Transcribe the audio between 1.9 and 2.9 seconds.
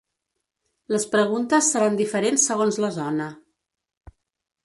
diferents segons